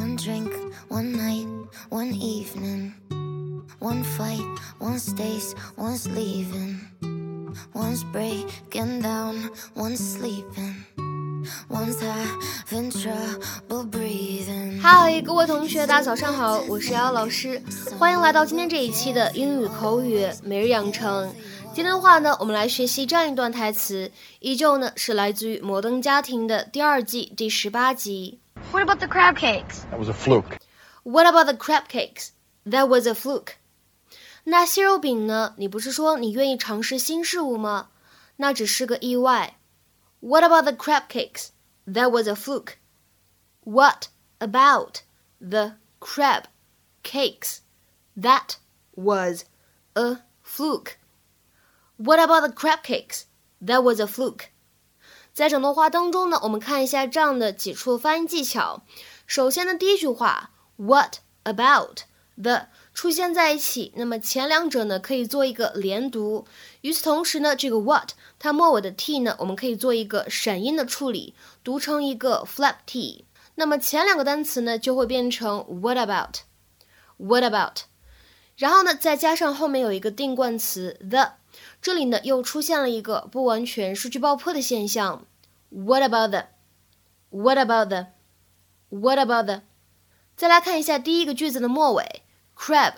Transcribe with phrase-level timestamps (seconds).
[0.00, 0.50] One drink,
[0.88, 1.46] one night,
[1.90, 2.94] one evening.
[3.80, 4.40] One fight,
[4.78, 6.80] one stays, one's leaving.
[7.74, 10.86] One's breaking down, one's sleeping.
[11.68, 14.80] One's having trouble breathing.
[14.80, 17.62] 嗨，各位同学，大家早上好，我是瑶瑶老师，
[17.98, 21.30] 欢迎来到今天这一期的英语口语每日养成。
[21.74, 28.38] 今天的话呢，我们来学习这样一段台词，依旧呢是来自于《摩登家庭》的第二季第十八集。
[28.71, 29.85] What about the crab cakes?
[29.91, 30.57] That was a fluke.
[31.03, 32.31] What about the crab cakes?
[32.65, 33.57] That was a fluke.
[34.45, 35.53] 那蟹肉饼呢？
[35.57, 37.89] 你不是说你愿意尝试新事物吗？
[38.37, 39.57] 那只是个意外。
[40.19, 41.49] What about the crab cakes?
[41.87, 42.77] That was a fluke.
[43.63, 44.07] What
[44.39, 45.01] about
[45.39, 46.45] the crab
[47.03, 47.59] cakes?
[48.15, 48.57] That
[48.95, 49.45] was
[49.95, 50.97] a fluke.
[51.97, 53.25] What about the crab cakes?
[53.63, 54.49] That was a fluke.
[55.40, 58.82] 在整段话当中呢，我们看一下这样的几处发音技巧。
[59.26, 62.00] 首先呢，第一句话，What about
[62.36, 66.44] the 出现在一起，那么前两者呢可以做一个连读。
[66.82, 73.24] 与此同时呢，这个 what 它末尾的 t 呢，我们可以做一个闪音的处理，读成一个 flap t。
[73.54, 77.84] 那么前两个单词呢就会变成 what about，what about，
[78.56, 81.30] 然后呢再加上后面有一个定冠词 the，
[81.80, 85.24] 这里呢又出现了一个不完全失去爆破的现象。
[85.70, 89.62] What about the？What about the？What about the？
[90.36, 92.22] 再来看一下第一个句子的末尾
[92.56, 92.94] ，crab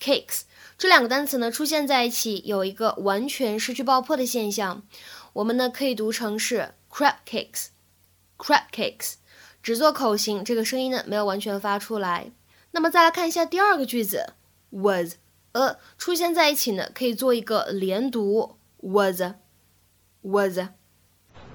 [0.00, 0.42] cakes
[0.76, 4.82] 这两个单词呢出现在一起，有一个完全失去爆破的现象。
[5.34, 9.14] 我们呢可以读成是 crab cakes，crab cakes，
[9.62, 12.32] 只做口型，这个声音呢没有完全发出来。
[12.72, 14.34] 那么再来看一下第二个句子
[14.70, 15.14] ，was
[15.52, 19.22] a 出现在一起呢，可以做一个连读，was
[20.22, 20.58] was。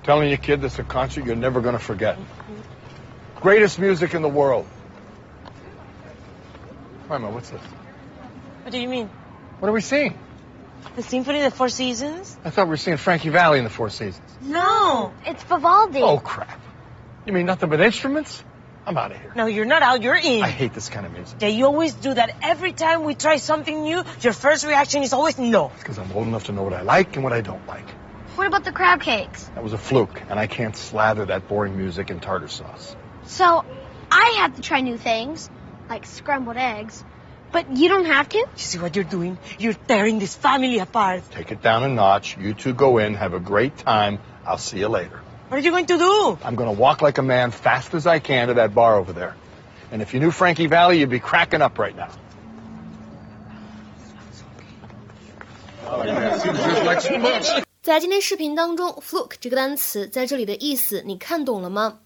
[0.04, 2.18] Telling your kid, this is a concert you're never going to forget.
[3.38, 4.68] Greatest music in the world.
[7.10, 7.62] Wait a minute, what's this?
[8.64, 9.10] What do you mean?
[9.60, 10.18] What are we seeing?
[10.96, 12.38] The Symphony of the Four Seasons?
[12.44, 14.30] I thought we were seeing Frankie Valley in the Four Seasons.
[14.42, 15.14] No.
[15.26, 16.02] It's Vivaldi.
[16.02, 16.60] Oh, crap.
[17.26, 18.44] You mean nothing but instruments?
[18.86, 19.32] I'm out of here.
[19.36, 20.44] No, you're not out, you're in.
[20.44, 21.38] I hate this kind of music.
[21.40, 22.36] Yeah, you always do that.
[22.42, 25.72] Every time we try something new, your first reaction is always no.
[25.76, 27.86] It's because I'm old enough to know what I like and what I don't like.
[28.36, 29.44] What about the crab cakes?
[29.56, 32.96] That was a fluke, and I can't slather that boring music in tartar sauce.
[33.26, 33.64] So,
[34.12, 35.50] I have to try new things,
[35.88, 37.04] like scrambled eggs,
[37.52, 38.38] but you don't have to?
[38.38, 39.38] You see what you're doing?
[39.60, 41.30] You're tearing this family apart.
[41.32, 42.36] Take it down a notch.
[42.38, 44.20] You two go in, have a great time.
[44.46, 45.22] I'll see you later.
[45.50, 46.40] What are you going to do?
[46.44, 49.14] I'm going to walk like a man fast as I can to that bar over
[49.14, 49.36] there.
[49.92, 52.10] And if you knew Frankie Valley, you'd be cracking up right now.
[55.86, 56.40] Oh, yeah.
[56.40, 57.64] Seems just like so much.
[57.84, 62.00] 在今天视频当中，fluke 这个单词在这里的意思你看懂了吗？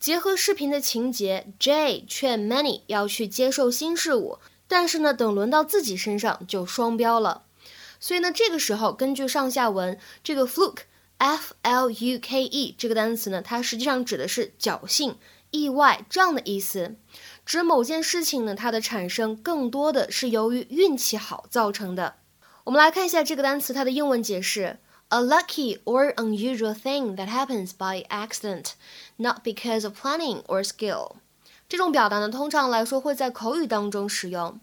[0.00, 7.44] 结合视频的情节，Jay 劝 Manny 要去接受新事物，但是呢，等轮到自己身上就双标了。
[8.00, 15.16] 所以呢，这个时候根据上下文，这个 fluke，f l u k e 这个单词呢，它实际上指的是侥幸、
[15.52, 16.96] 意外这样的意思，
[17.44, 22.16] 指某件事情呢，它的产生更多的是由于运气好造成的。
[22.64, 24.80] 我们来看一下这个单词它的英文解释。
[25.09, 28.75] A lucky or unusual thing that happens by accident,
[29.17, 31.17] not because of planning or skill。
[31.67, 34.59] 这种表达呢，通常来说会在口语当中使用。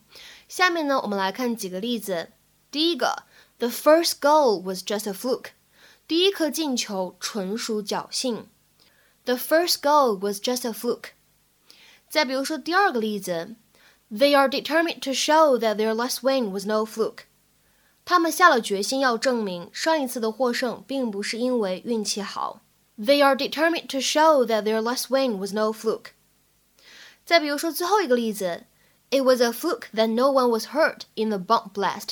[0.48, 2.30] 下面呢，我们来看几个例子。
[2.70, 3.24] 第一个，
[3.58, 5.50] The first goal was just a fluke。
[6.06, 8.48] 第一颗进球纯属侥幸。
[9.24, 11.10] The first goal was just a fluke。
[12.08, 13.56] 再比如说第二个例子，
[14.10, 17.24] They are determined to show that their last win was no fluke。
[18.04, 22.62] 他们下了决心要证明上一次的获胜并不是因为运气好。
[22.98, 26.12] They are determined to show that their last win was no fluke。
[27.24, 28.64] 再比如说最后一个例子，
[29.10, 32.10] It was a fluke that no one was hurt in the bomb blast。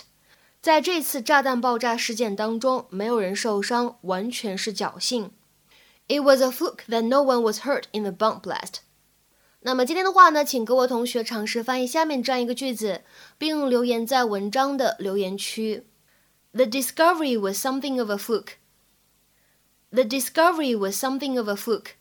[0.61, 5.31] 在这次炸弹爆炸事件当中，没有人受伤，完全是侥幸。
[6.09, 8.77] It was a fluke that no one was hurt in the bomb blast。
[9.64, 13.02] 那么今天的话呢，请各位同学尝试翻译下面这样一个句子，
[13.38, 15.86] 并留言在文章的留言区。
[16.54, 18.54] The discovery was something of a fluke.
[19.92, 21.92] The discovery was something of a fluke.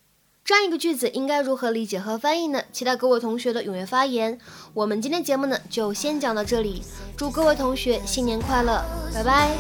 [0.43, 2.62] 这样一个句子应该如何理解和翻译呢？
[2.73, 4.41] 期待各位同学的踊跃发言。
[4.73, 6.83] 我们今天节目呢就先讲到这里，
[7.17, 8.83] 祝各位同学新年快乐，
[9.13, 9.51] 拜拜。